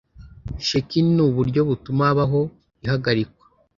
Sheki 0.67 0.99
ni 1.15 1.21
uburyo 1.27 1.61
butuma 1.69 2.03
habaho 2.09 2.41
ihagarikwa 2.85 3.45